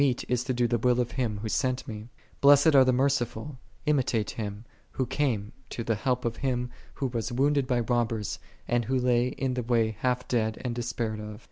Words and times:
it 0.01 0.25
is 0.27 0.43
to 0.43 0.51
do 0.51 0.67
the 0.67 0.79
will 0.79 0.99
of 0.99 1.11
Him 1.11 1.37
Who 1.43 1.47
sent 1.49 1.85
Mr." 1.85 2.07
'"lilessed 2.41 2.73
are 2.73 2.83
the 2.83 2.91
merciful;" 2.91 3.59
imitate 3.85 4.31
Him, 4.31 4.65
Who 4.93 5.05
came 5.05 5.51
to 5.69 5.83
the 5.83 5.93
help 5.93 6.25
of 6.25 6.37
him 6.37 6.71
who 6.95 7.05
was 7.05 7.31
wounded 7.31 7.67
by 7.67 7.81
robbers, 7.81 8.39
and 8.67 8.85
who 8.85 8.97
lay 8.97 9.27
in 9.27 9.53
the 9.53 9.61
way 9.61 9.91
halt 10.01 10.27
dead 10.27 10.59
and 10.65 10.73
de.spaired 10.73 11.19
of. 11.19 11.39